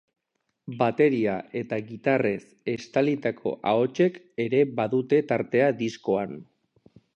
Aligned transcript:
Bateria 0.77 1.35
eta 1.61 1.77
gitarrez 1.89 2.41
estalitako 2.75 3.55
ahotsek 3.73 4.19
ere 4.49 4.65
badute 4.83 5.23
tartea 5.35 5.71
diskoan. 5.85 6.37